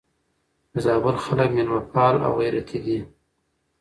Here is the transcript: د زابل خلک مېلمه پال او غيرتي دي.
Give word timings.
د 0.71 0.73
زابل 0.85 1.15
خلک 1.25 1.49
مېلمه 1.55 1.81
پال 1.93 2.15
او 2.25 2.31
غيرتي 2.41 2.77
دي. 2.85 2.97